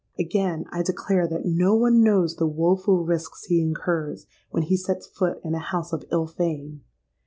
Again 0.17 0.65
I 0.71 0.81
declare 0.81 1.27
that 1.27 1.45
no 1.45 1.75
one 1.75 2.01
knows 2.01 2.37
the 2.37 2.47
woeful 2.47 3.05
risks 3.05 3.45
he 3.45 3.61
incurs 3.61 4.25
when 4.49 4.63
he 4.63 4.75
sets 4.75 5.05
foot 5.05 5.39
in 5.43 5.53
a 5.53 5.59
house 5.59 5.93
of 5.93 6.05
ill 6.11 6.25
fame. 6.25 6.81